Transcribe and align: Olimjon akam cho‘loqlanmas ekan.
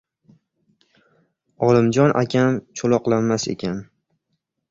Olimjon 1.67 2.15
akam 2.21 2.57
cho‘loqlanmas 2.81 3.47
ekan. 3.55 3.77